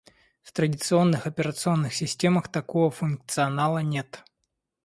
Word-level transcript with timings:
В 0.41 0.51
традиционных 0.51 1.27
операционных 1.27 1.93
системах 1.93 2.47
такого 2.47 2.89
функционала 2.89 3.83
нет 3.83 4.23